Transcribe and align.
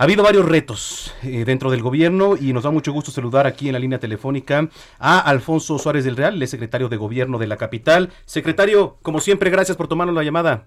Ha 0.00 0.04
habido 0.04 0.22
varios 0.22 0.46
retos 0.48 1.12
eh, 1.24 1.44
dentro 1.44 1.72
del 1.72 1.82
gobierno 1.82 2.36
y 2.40 2.52
nos 2.52 2.62
da 2.62 2.70
mucho 2.70 2.92
gusto 2.92 3.10
saludar 3.10 3.48
aquí 3.48 3.66
en 3.66 3.72
la 3.72 3.80
línea 3.80 3.98
telefónica 3.98 4.68
a 5.00 5.18
Alfonso 5.18 5.76
Suárez 5.76 6.04
del 6.04 6.16
Real, 6.16 6.40
el 6.40 6.46
secretario 6.46 6.88
de 6.88 6.96
gobierno 6.96 7.36
de 7.36 7.48
la 7.48 7.56
capital. 7.56 8.10
Secretario, 8.24 8.98
como 9.02 9.18
siempre, 9.20 9.50
gracias 9.50 9.76
por 9.76 9.88
tomarnos 9.88 10.14
la 10.14 10.22
llamada. 10.22 10.66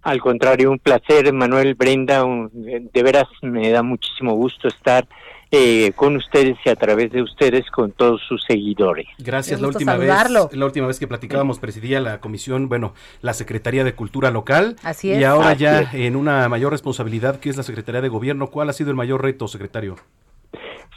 Al 0.00 0.20
contrario, 0.20 0.70
un 0.70 0.78
placer, 0.78 1.30
Manuel 1.34 1.74
Brenda. 1.74 2.24
un- 2.24 2.50
de 2.54 3.02
veras 3.02 3.26
me 3.42 3.70
da 3.70 3.82
muchísimo 3.82 4.32
gusto 4.34 4.68
estar 4.68 5.06
eh, 5.54 5.92
con 5.94 6.16
ustedes 6.16 6.56
y 6.64 6.70
a 6.70 6.76
través 6.76 7.12
de 7.12 7.20
ustedes 7.22 7.70
con 7.70 7.92
todos 7.92 8.22
sus 8.26 8.42
seguidores. 8.48 9.06
Gracias. 9.18 9.60
La 9.60 9.68
última 9.68 9.92
saludarlo. 9.92 10.48
vez, 10.48 10.56
la 10.58 10.64
última 10.64 10.86
vez 10.86 10.98
que 10.98 11.06
platicábamos 11.06 11.58
presidía 11.58 12.00
la 12.00 12.20
comisión, 12.20 12.70
bueno, 12.70 12.94
la 13.20 13.34
Secretaría 13.34 13.84
de 13.84 13.94
Cultura 13.94 14.30
Local. 14.30 14.76
Así 14.82 15.08
Y 15.08 15.12
es. 15.12 15.24
ahora 15.26 15.50
Así 15.50 15.60
ya 15.60 15.80
es. 15.82 15.94
en 15.94 16.16
una 16.16 16.48
mayor 16.48 16.72
responsabilidad 16.72 17.38
que 17.38 17.50
es 17.50 17.58
la 17.58 17.62
Secretaría 17.62 18.00
de 18.00 18.08
Gobierno. 18.08 18.46
¿Cuál 18.46 18.70
ha 18.70 18.72
sido 18.72 18.88
el 18.90 18.96
mayor 18.96 19.22
reto, 19.22 19.46
secretario? 19.46 19.96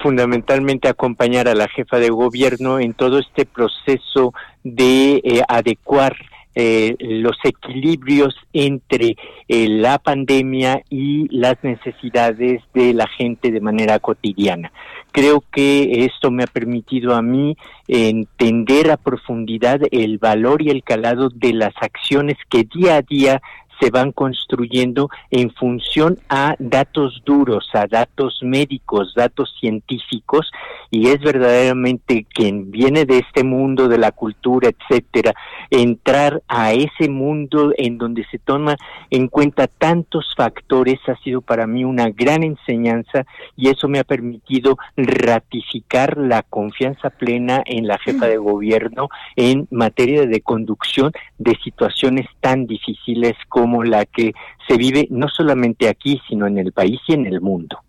fundamentalmente 0.02 0.88
acompañar 0.88 1.48
a 1.48 1.56
la 1.56 1.68
jefa 1.70 1.98
de 1.98 2.10
gobierno 2.10 2.80
en 2.80 2.94
todo 2.94 3.18
este 3.18 3.46
proceso 3.46 4.34
de 4.64 5.22
eh, 5.24 5.42
adecuar 5.48 6.16
eh, 6.56 6.96
los 7.00 7.38
equilibrios 7.44 8.36
entre 8.54 9.18
eh, 9.48 9.68
la 9.68 10.00
pandemia 10.00 10.82
y 10.90 11.28
las 11.30 11.62
necesidades 11.64 12.62
de 12.74 12.94
la 12.94 13.08
gente 13.08 13.52
de 13.52 13.60
manera 13.60 14.00
cotidiana. 14.00 14.72
Creo 15.12 15.44
que 15.52 16.06
esto 16.06 16.32
me 16.32 16.44
ha 16.44 16.48
permitido 16.48 17.16
a 17.16 17.22
mí 17.22 17.56
entender 17.88 18.92
a 18.92 18.98
profundidad 18.98 19.82
el 19.92 20.18
valor 20.18 20.62
y 20.62 20.70
el 20.70 20.84
calado 20.84 21.30
de 21.30 21.54
las 21.54 21.74
acciones 21.80 22.38
que 22.50 22.64
día 22.64 22.98
a 22.98 23.02
día 23.02 23.42
se 23.80 23.90
van 23.92 24.12
construyendo 24.12 25.10
en 25.32 25.52
función 25.52 26.20
a 26.30 26.56
datos 26.60 27.22
duros, 27.26 27.70
a 27.74 27.88
datos 27.88 28.40
médicos, 28.42 29.14
datos 29.16 29.54
científicos, 29.60 30.52
y 30.92 31.08
es 31.08 31.20
verdaderamente 31.20 32.26
quien 32.32 32.72
viene 32.72 33.06
de 33.06 33.20
este 33.20 33.44
mundo 33.44 33.88
de 33.88 33.98
la 33.98 34.12
cultura, 34.12 34.70
etcétera, 34.70 35.34
entrar 35.70 36.42
a 36.48 36.74
ese 36.74 37.10
mundo 37.10 37.74
en 37.78 37.98
donde 37.98 38.26
se 38.32 38.40
toma 38.40 38.76
en 39.10 39.28
cuenta 39.28 39.68
tantos 39.68 40.34
factores 40.36 41.00
ha 41.08 41.16
sido 41.18 41.42
para 41.42 41.68
mí 41.68 41.84
una 41.84 42.10
gran 42.10 42.44
enseñanza 42.44 43.26
y 43.56 43.70
eso 43.70 43.88
me 43.88 44.00
ha 44.00 44.04
permitido 44.04 44.78
ratificar 44.96 46.18
la 46.18 46.44
confianza 46.44 47.10
plena 47.10 47.64
en 47.66 47.88
la 47.88 47.98
jefa 48.00 48.28
de 48.28 48.38
gobierno 48.38 49.10
en 49.36 49.68
materia 49.72 50.26
de 50.26 50.42
conducción 50.42 51.12
de 51.38 51.58
situaciones 51.64 52.28
tan 52.42 52.68
difíciles 52.68 53.34
como 53.50 53.65
la 53.84 54.06
que 54.06 54.34
se 54.68 54.78
vive 54.78 55.08
no 55.10 55.28
solamente 55.30 55.88
aquí, 55.90 56.22
sino 56.28 56.48
en 56.48 56.58
el 56.58 56.72
país 56.72 57.00
y 57.08 57.14
en 57.14 57.26
el 57.26 57.42
mundo. 57.42 57.80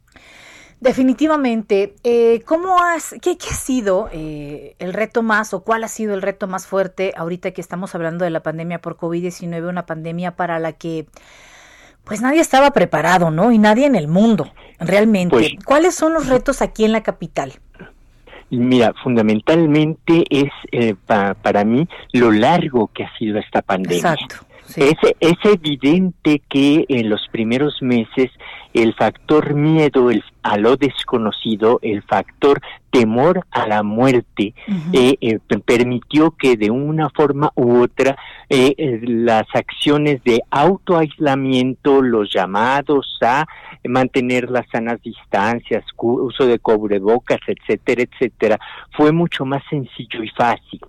Definitivamente. 0.80 1.94
Eh, 2.04 2.42
¿Cómo 2.46 2.80
has, 2.82 3.14
qué, 3.22 3.38
qué 3.38 3.48
ha 3.50 3.54
sido 3.54 4.08
eh, 4.12 4.76
el 4.78 4.92
reto 4.92 5.22
más 5.22 5.54
o 5.54 5.62
cuál 5.64 5.84
ha 5.84 5.88
sido 5.88 6.14
el 6.14 6.22
reto 6.22 6.46
más 6.46 6.66
fuerte 6.66 7.12
ahorita 7.16 7.50
que 7.52 7.60
estamos 7.60 7.94
hablando 7.94 8.24
de 8.24 8.30
la 8.30 8.40
pandemia 8.42 8.80
por 8.80 8.96
COVID-19, 8.96 9.68
una 9.68 9.86
pandemia 9.86 10.36
para 10.36 10.58
la 10.58 10.72
que 10.72 11.06
pues 12.04 12.20
nadie 12.20 12.40
estaba 12.40 12.70
preparado, 12.70 13.30
¿no? 13.32 13.50
Y 13.50 13.58
nadie 13.58 13.86
en 13.86 13.96
el 13.96 14.06
mundo, 14.06 14.52
realmente. 14.78 15.34
Pues- 15.34 15.52
¿Cuáles 15.64 15.94
son 15.96 16.12
los 16.14 16.28
retos 16.28 16.62
aquí 16.62 16.84
en 16.84 16.92
la 16.92 17.02
capital? 17.02 17.54
Mira, 18.50 18.92
fundamentalmente 19.02 20.24
es 20.30 20.52
eh, 20.70 20.94
pa- 21.06 21.34
para 21.34 21.64
mí 21.64 21.88
lo 22.12 22.30
largo 22.30 22.88
que 22.94 23.02
ha 23.02 23.18
sido 23.18 23.38
esta 23.40 23.60
pandemia. 23.60 23.96
Exacto. 24.12 24.45
Sí. 24.66 24.82
Es, 24.82 24.96
es 25.20 25.36
evidente 25.44 26.42
que 26.48 26.84
en 26.88 27.08
los 27.10 27.26
primeros 27.30 27.80
meses 27.82 28.30
el 28.74 28.94
factor 28.94 29.54
miedo 29.54 30.10
el- 30.10 30.22
a 30.42 30.58
lo 30.58 30.76
desconocido, 30.76 31.78
el 31.82 32.02
factor 32.02 32.60
temor 32.90 33.46
a 33.50 33.66
la 33.66 33.82
muerte, 33.82 34.54
eh, 34.92 35.16
eh, 35.20 35.38
pe- 35.46 35.58
permitió 35.58 36.30
que 36.32 36.56
de 36.56 36.70
una 36.70 37.08
forma 37.10 37.50
u 37.56 37.82
otra 37.82 38.16
eh, 38.48 38.74
eh, 38.76 39.00
las 39.02 39.46
acciones 39.54 40.22
de 40.24 40.40
autoaislamiento, 40.50 42.02
los 42.02 42.32
llamados 42.32 43.18
a 43.22 43.46
mantener 43.84 44.50
las 44.50 44.66
sanas 44.70 45.00
distancias, 45.02 45.84
uso 45.96 46.46
de 46.46 46.58
cubrebocas, 46.58 47.38
etcétera, 47.46 48.02
etcétera, 48.02 48.58
fue 48.96 49.12
mucho 49.12 49.44
más 49.44 49.62
sencillo 49.70 50.22
y 50.22 50.28
fácil. 50.30 50.80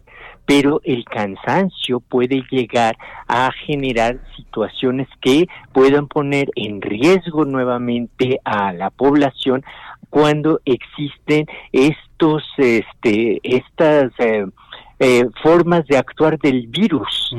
Pero 0.47 0.81
el 0.83 1.05
cansancio 1.05 1.99
puede 1.99 2.43
llegar 2.49 2.97
a 3.27 3.51
generar 3.51 4.19
situaciones 4.35 5.07
que 5.21 5.45
puedan 5.73 6.07
poner 6.07 6.49
en 6.55 6.81
riesgo 6.81 7.45
nuevamente 7.45 8.39
a 8.43 8.73
la 8.73 8.89
población 8.89 9.63
cuando 10.09 10.61
existen 10.65 11.45
estos, 11.71 12.43
este, 12.57 13.39
estas 13.43 14.11
eh, 14.19 14.47
eh, 14.99 15.25
formas 15.43 15.85
de 15.87 15.97
actuar 15.97 16.39
del 16.39 16.67
virus. 16.67 17.35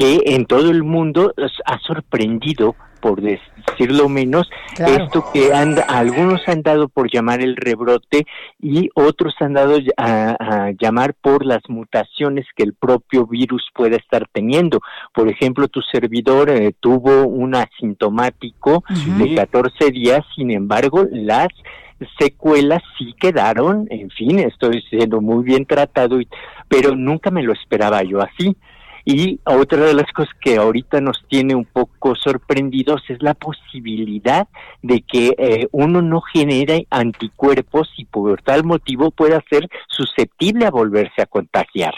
Que 0.00 0.22
en 0.34 0.46
todo 0.46 0.70
el 0.70 0.82
mundo 0.82 1.34
ha 1.66 1.78
sorprendido, 1.80 2.74
por 3.02 3.20
decirlo 3.20 4.08
menos, 4.08 4.48
Claro. 4.74 5.04
esto 5.04 5.24
que 5.32 5.52
han, 5.52 5.76
algunos 5.88 6.40
han 6.48 6.62
dado 6.62 6.88
por 6.88 7.10
llamar 7.12 7.42
el 7.42 7.54
rebrote 7.56 8.24
y 8.58 8.88
otros 8.94 9.34
han 9.40 9.52
dado 9.52 9.76
a, 9.98 10.36
a 10.40 10.70
llamar 10.80 11.12
por 11.20 11.44
las 11.44 11.60
mutaciones 11.68 12.46
que 12.56 12.62
el 12.62 12.72
propio 12.74 13.26
virus 13.26 13.68
puede 13.74 13.96
estar 13.96 14.26
teniendo. 14.32 14.80
Por 15.14 15.28
ejemplo, 15.28 15.68
tu 15.68 15.82
servidor 15.82 16.48
eh, 16.48 16.72
tuvo 16.80 17.26
un 17.26 17.54
asintomático 17.54 18.84
de 19.18 19.34
14 19.34 19.90
días, 19.90 20.20
sin 20.34 20.50
embargo, 20.50 21.04
las 21.10 21.48
secuelas 22.18 22.82
sí 22.98 23.14
quedaron, 23.20 23.86
en 23.90 24.08
fin, 24.10 24.38
estoy 24.38 24.82
siendo 24.88 25.20
muy 25.20 25.44
bien 25.44 25.66
tratado, 25.66 26.20
y- 26.20 26.28
pero 26.68 26.96
nunca 26.96 27.30
me 27.30 27.42
lo 27.42 27.52
esperaba 27.52 28.02
yo 28.02 28.20
así. 28.22 28.56
Y 29.04 29.40
otra 29.44 29.84
de 29.84 29.94
las 29.94 30.10
cosas 30.12 30.32
que 30.40 30.56
ahorita 30.56 31.00
nos 31.00 31.22
tiene 31.28 31.54
un 31.54 31.64
poco 31.64 32.14
sorprendidos 32.14 33.02
es 33.08 33.22
la 33.22 33.34
posibilidad 33.34 34.48
de 34.82 35.02
que 35.02 35.34
eh, 35.38 35.68
uno 35.72 36.02
no 36.02 36.20
genere 36.20 36.86
anticuerpos 36.90 37.90
y 37.96 38.04
por 38.04 38.42
tal 38.42 38.64
motivo 38.64 39.10
pueda 39.10 39.42
ser 39.48 39.68
susceptible 39.88 40.66
a 40.66 40.70
volverse 40.70 41.22
a 41.22 41.26
contagiar. 41.26 41.94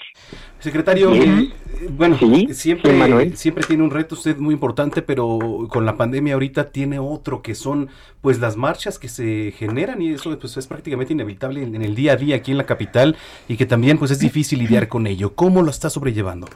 Secretario, 0.59 1.12
Sí. 1.12 1.21
eh, 1.21 1.89
bueno, 1.91 2.17
Sí, 2.19 2.47
siempre, 2.53 2.93
sí, 3.31 3.37
siempre 3.37 3.65
tiene 3.65 3.83
un 3.83 3.91
reto 3.91 4.15
usted 4.15 4.37
muy 4.37 4.55
importante, 4.55 5.03
pero 5.03 5.67
con 5.69 5.85
la 5.85 5.97
pandemia 5.97 6.35
ahorita 6.35 6.71
tiene 6.71 7.01
otro 7.01 7.43
que 7.43 7.57
son 7.57 7.89
pues 8.21 8.39
las 8.39 8.57
marchas 8.57 9.01
que 9.01 9.09
se 9.09 9.53
generan 9.57 10.01
y 10.01 10.12
eso 10.12 10.39
pues 10.39 10.57
es 10.57 10.67
prácticamente 10.69 11.12
inevitable 11.12 11.62
en, 11.65 11.75
en 11.75 11.83
el 11.83 11.97
día 11.97 12.12
a 12.12 12.17
día 12.17 12.37
aquí 12.37 12.53
en 12.53 12.59
la 12.59 12.67
capital 12.67 13.17
y 13.49 13.57
que 13.57 13.67
también 13.67 13.99
pues 13.99 14.12
es 14.12 14.21
difícil 14.21 14.61
lidiar 14.61 14.87
con 14.87 15.09
ello. 15.09 15.35
¿Cómo 15.35 15.62
lo 15.62 15.71
está 15.71 15.91
sobrellevando? 15.91 16.47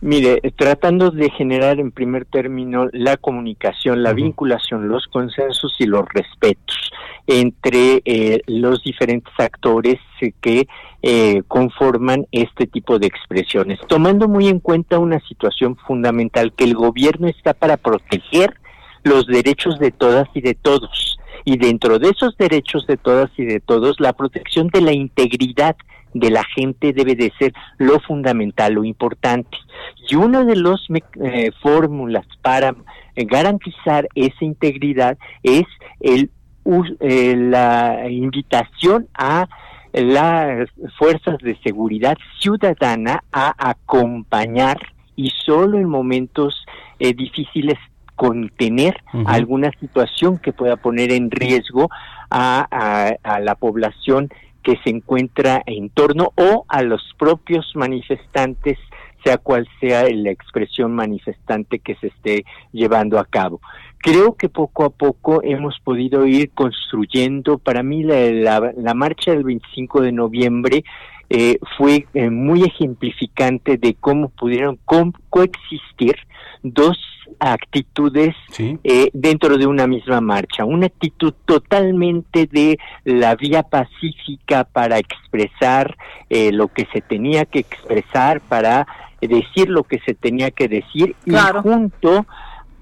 Mire, 0.00 0.40
tratando 0.56 1.10
de 1.10 1.28
generar 1.30 1.80
en 1.80 1.90
primer 1.90 2.24
término 2.24 2.88
la 2.92 3.16
comunicación, 3.16 4.04
la 4.04 4.12
vinculación, 4.12 4.88
los 4.88 5.06
consensos 5.08 5.74
y 5.80 5.86
los 5.86 6.08
respetos 6.08 6.92
entre 7.26 8.00
eh, 8.04 8.40
los 8.46 8.82
diferentes 8.84 9.32
actores 9.38 9.98
que 10.40 10.66
eh, 11.02 11.42
conforman 11.46 12.26
este 12.32 12.66
tipo 12.66 12.98
de 12.98 13.06
expresiones, 13.06 13.78
tomando 13.86 14.28
muy 14.28 14.48
en 14.48 14.60
cuenta 14.60 14.98
una 14.98 15.20
situación 15.20 15.76
fundamental, 15.76 16.52
que 16.54 16.64
el 16.64 16.74
gobierno 16.74 17.28
está 17.28 17.52
para 17.52 17.76
proteger 17.76 18.54
los 19.02 19.26
derechos 19.26 19.78
de 19.78 19.90
todas 19.90 20.28
y 20.32 20.40
de 20.40 20.54
todos. 20.54 21.18
Y 21.44 21.56
dentro 21.56 21.98
de 21.98 22.10
esos 22.10 22.36
derechos 22.36 22.86
de 22.86 22.96
todas 22.96 23.30
y 23.36 23.44
de 23.44 23.60
todos, 23.60 24.00
la 24.00 24.12
protección 24.12 24.68
de 24.68 24.80
la 24.80 24.92
integridad 24.92 25.76
de 26.14 26.30
la 26.30 26.44
gente 26.54 26.92
debe 26.92 27.14
de 27.14 27.32
ser 27.38 27.52
lo 27.78 28.00
fundamental, 28.00 28.74
lo 28.74 28.84
importante. 28.84 29.56
Y 30.08 30.16
una 30.16 30.44
de 30.44 30.56
las 30.56 30.80
eh, 31.22 31.50
fórmulas 31.60 32.26
para 32.42 32.74
eh, 33.14 33.24
garantizar 33.24 34.08
esa 34.14 34.44
integridad 34.44 35.18
es 35.42 35.64
el, 36.00 36.30
eh, 37.00 37.34
la 37.36 38.08
invitación 38.08 39.08
a 39.14 39.48
las 39.92 40.68
fuerzas 40.98 41.38
de 41.38 41.58
seguridad 41.64 42.16
ciudadana 42.40 43.24
a 43.32 43.70
acompañar 43.70 44.78
y 45.16 45.30
solo 45.44 45.78
en 45.78 45.88
momentos 45.88 46.64
eh, 47.00 47.14
difíciles 47.14 47.78
contener 48.14 49.00
alguna 49.26 49.70
situación 49.78 50.38
que 50.38 50.52
pueda 50.52 50.76
poner 50.76 51.12
en 51.12 51.30
riesgo 51.30 51.88
a, 52.30 53.16
a 53.22 53.40
la 53.40 53.54
población 53.54 54.28
que 54.62 54.76
se 54.84 54.90
encuentra 54.90 55.62
en 55.66 55.90
torno 55.90 56.32
o 56.36 56.64
a 56.68 56.82
los 56.82 57.02
propios 57.18 57.72
manifestantes 57.74 58.78
sea 59.24 59.38
cual 59.38 59.68
sea 59.80 60.08
la 60.10 60.30
expresión 60.30 60.94
manifestante 60.94 61.80
que 61.80 61.96
se 61.96 62.08
esté 62.08 62.44
llevando 62.72 63.18
a 63.18 63.24
cabo. 63.24 63.60
Creo 63.98 64.34
que 64.34 64.48
poco 64.48 64.84
a 64.84 64.90
poco 64.90 65.42
hemos 65.42 65.78
podido 65.80 66.24
ir 66.26 66.50
construyendo, 66.50 67.58
para 67.58 67.82
mí 67.82 68.04
la, 68.04 68.72
la, 68.76 68.94
marcha 68.94 69.32
del 69.32 69.44
25 69.44 70.02
de 70.02 70.12
noviembre 70.12 70.84
eh, 71.30 71.58
fue 71.76 72.06
eh, 72.14 72.30
muy 72.30 72.62
ejemplificante 72.62 73.76
de 73.76 73.94
cómo 73.94 74.30
pudieron 74.30 74.78
coexistir 75.28 76.16
dos 76.62 76.96
actitudes 77.40 78.34
eh, 78.58 79.10
dentro 79.12 79.58
de 79.58 79.66
una 79.66 79.86
misma 79.86 80.20
marcha. 80.20 80.64
Una 80.64 80.86
actitud 80.86 81.34
totalmente 81.44 82.48
de 82.50 82.78
la 83.04 83.36
vía 83.36 83.62
pacífica 83.62 84.64
para 84.64 84.98
expresar 84.98 85.96
lo 86.30 86.68
que 86.68 86.86
se 86.92 87.00
tenía 87.00 87.44
que 87.44 87.60
expresar, 87.60 88.40
para 88.40 88.86
decir 89.20 89.68
lo 89.68 89.82
que 89.84 89.98
se 90.00 90.14
tenía 90.14 90.50
que 90.50 90.68
decir 90.68 91.16
y 91.26 91.32
junto 91.62 92.26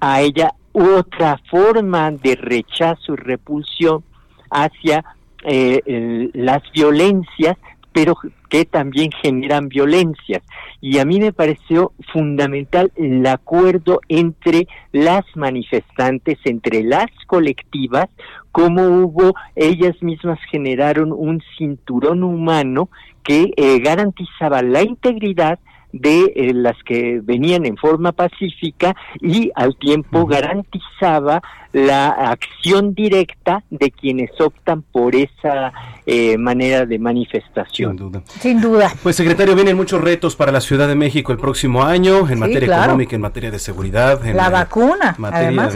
a 0.01 0.21
ella 0.21 0.53
otra 0.77 1.41
forma 1.51 2.11
de 2.11 2.37
rechazo 2.37 3.15
y 3.15 3.17
repulsión 3.17 4.05
hacia 4.51 5.05
eh, 5.43 6.31
las 6.35 6.63
violencias, 6.73 7.57
pero 7.93 8.15
que 8.51 8.67
también 8.67 9.11
generan 9.23 9.69
violencias. 9.69 10.43
Y 10.83 10.99
a 10.99 11.07
mí 11.07 11.19
me 11.19 11.33
pareció 11.33 11.93
fundamental 12.13 12.93
el 12.95 13.27
acuerdo 13.27 14.01
entre 14.09 14.69
las 14.93 15.25
manifestantes, 15.35 16.39
entre 16.45 16.83
las 16.83 17.07
colectivas, 17.27 18.09
como 18.53 18.83
hubo, 18.83 19.35
ellas 19.55 19.97
mismas 20.03 20.39
generaron 20.51 21.11
un 21.11 21.43
cinturón 21.57 22.23
humano 22.23 22.91
que 23.25 23.53
eh, 23.57 23.79
garantizaba 23.81 24.63
la 24.63 24.83
integridad 24.83 25.59
de 25.93 26.33
eh, 26.35 26.53
las 26.55 26.77
que 26.85 27.21
venían 27.23 27.65
en 27.67 27.77
forma 27.77 28.13
pacífica 28.13 28.95
y 29.21 29.51
al 29.55 29.77
tiempo 29.77 30.27
garantizaba 30.27 31.43
la 31.73 32.09
acción 32.09 32.95
directa 32.95 33.63
de 33.69 33.91
quienes 33.91 34.31
optan 34.41 34.83
por 34.83 35.15
esa 35.15 35.73
eh, 36.07 36.39
manera 36.39 36.87
de 36.87 36.99
manifestación. 36.99 37.99
Sin 37.99 38.11
duda. 38.11 38.23
Sin 38.27 38.61
duda. 38.61 38.93
Pues 39.03 39.17
secretario, 39.17 39.55
vienen 39.55 39.77
muchos 39.77 40.01
retos 40.01 40.37
para 40.37 40.53
la 40.53 40.63
Ciudad 40.63 40.89
de 40.89 40.95
México 40.95 41.33
el 41.33 41.39
próximo 41.39 41.83
año 41.83 42.29
en 42.31 42.39
materia 42.39 42.77
económica, 42.77 43.15
en 43.15 43.23
materia 43.23 43.51
de 43.51 43.59
seguridad. 43.59 44.25
En 44.25 44.37
la, 44.37 44.49
vacuna, 44.49 45.17
además. 45.23 45.75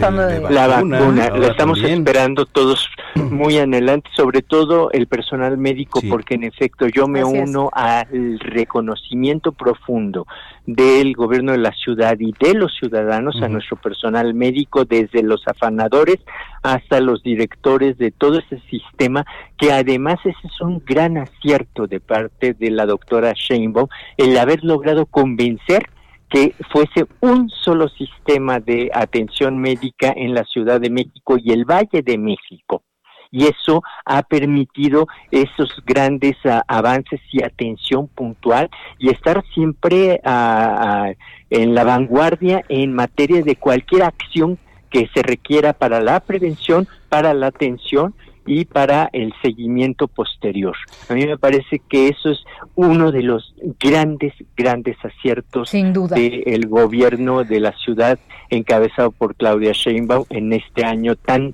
La 0.49 0.67
vacuna, 0.67 1.29
la 1.29 1.47
estamos 1.47 1.79
esperando 1.83 2.45
todos 2.45 2.89
muy 3.31 3.57
adelante, 3.57 4.09
sobre 4.15 4.41
todo 4.41 4.91
el 4.91 5.07
personal 5.07 5.57
médico, 5.57 6.01
porque 6.09 6.35
en 6.35 6.43
efecto 6.43 6.87
yo 6.87 7.07
me 7.07 7.23
uno 7.23 7.69
al 7.73 8.39
reconocimiento 8.39 9.51
profundo 9.51 10.27
del 10.65 11.13
gobierno 11.13 11.51
de 11.51 11.57
la 11.57 11.71
ciudad 11.71 12.17
y 12.19 12.33
de 12.39 12.53
los 12.53 12.73
ciudadanos, 12.77 13.41
a 13.41 13.47
nuestro 13.47 13.77
personal 13.77 14.33
médico, 14.33 14.85
desde 14.85 15.23
los 15.23 15.47
afanadores 15.47 16.17
hasta 16.63 16.99
los 16.99 17.23
directores 17.23 17.97
de 17.97 18.11
todo 18.11 18.39
ese 18.39 18.61
sistema, 18.69 19.25
que 19.57 19.71
además 19.71 20.19
ese 20.23 20.47
es 20.47 20.61
un 20.61 20.83
gran 20.85 21.17
acierto 21.17 21.87
de 21.87 21.99
parte 21.99 22.53
de 22.53 22.71
la 22.71 22.85
doctora 22.85 23.33
Sheinbaum, 23.33 23.87
el 24.17 24.37
haber 24.37 24.63
logrado 24.63 25.05
convencer 25.05 25.89
que 26.29 26.55
fuese 26.71 27.07
un 27.19 27.49
solo 27.49 27.89
sistema 27.89 28.59
de 28.59 28.89
atención 28.93 29.57
médica 29.57 30.13
en 30.15 30.33
la 30.33 30.45
Ciudad 30.45 30.79
de 30.79 30.89
México 30.89 31.37
y 31.37 31.51
el 31.51 31.65
Valle 31.65 32.01
de 32.01 32.17
México 32.17 32.83
y 33.31 33.45
eso 33.45 33.81
ha 34.05 34.23
permitido 34.23 35.07
esos 35.31 35.81
grandes 35.85 36.35
ah, 36.45 36.63
avances 36.67 37.21
y 37.31 37.41
atención 37.43 38.07
puntual 38.07 38.69
y 38.99 39.09
estar 39.09 39.43
siempre 39.53 40.19
ah, 40.23 41.05
ah, 41.07 41.13
en 41.49 41.73
la 41.73 41.83
vanguardia 41.83 42.63
en 42.67 42.93
materia 42.93 43.41
de 43.41 43.55
cualquier 43.55 44.03
acción 44.03 44.57
que 44.89 45.09
se 45.13 45.21
requiera 45.21 45.71
para 45.71 46.01
la 46.01 46.19
prevención, 46.19 46.87
para 47.07 47.33
la 47.33 47.47
atención 47.47 48.13
y 48.45 48.65
para 48.65 49.09
el 49.13 49.33
seguimiento 49.41 50.07
posterior. 50.07 50.75
A 51.09 51.13
mí 51.13 51.25
me 51.25 51.37
parece 51.37 51.79
que 51.87 52.07
eso 52.09 52.31
es 52.31 52.39
uno 52.75 53.11
de 53.11 53.21
los 53.21 53.53
grandes, 53.79 54.33
grandes 54.57 54.97
aciertos 55.03 55.71
del 55.71 56.67
gobierno 56.67 57.43
de 57.43 57.59
la 57.59 57.71
ciudad 57.73 58.19
encabezado 58.49 59.11
por 59.11 59.35
Claudia 59.35 59.71
Sheinbaum 59.73 60.25
en 60.29 60.53
este 60.53 60.83
año 60.83 61.15
tan 61.15 61.53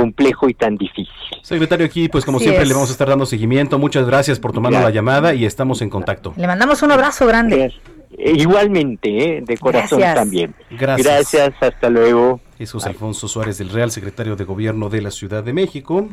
complejo 0.00 0.48
y 0.48 0.54
tan 0.54 0.76
difícil. 0.76 1.08
Secretario, 1.42 1.84
aquí 1.84 2.08
pues 2.08 2.24
como 2.24 2.38
siempre 2.38 2.64
le 2.64 2.72
vamos 2.72 2.88
a 2.88 2.92
estar 2.92 3.08
dando 3.08 3.26
seguimiento. 3.26 3.78
Muchas 3.78 4.06
gracias 4.06 4.40
por 4.40 4.52
tomarnos 4.52 4.82
la 4.82 4.90
llamada 4.90 5.34
y 5.34 5.44
estamos 5.44 5.82
en 5.82 5.90
contacto. 5.90 6.32
Le 6.36 6.46
mandamos 6.46 6.82
un 6.82 6.92
abrazo 6.92 7.26
grande. 7.26 7.72
Eh, 8.16 8.32
igualmente, 8.36 9.08
¿eh? 9.08 9.42
de 9.42 9.56
corazón 9.58 10.00
también. 10.00 10.54
Gracias. 10.70 11.06
Gracias, 11.06 11.54
hasta 11.60 11.90
luego. 11.90 12.40
Jesús 12.58 12.84
Alfonso 12.86 13.28
Suárez 13.28 13.58
del 13.58 13.70
Real, 13.70 13.90
secretario 13.90 14.36
de 14.36 14.44
Gobierno 14.44 14.88
de 14.88 15.02
la 15.02 15.10
Ciudad 15.10 15.44
de 15.44 15.52
México. 15.52 16.08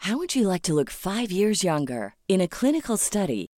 How 0.00 0.16
would 0.16 0.34
you 0.34 0.48
like 0.48 0.62
to 0.62 0.74
look 0.74 0.90
five 0.90 1.30
years 1.30 1.62
younger? 1.62 2.14
In 2.28 2.40
a 2.40 2.48
clinical 2.48 2.96
study, 2.96 3.47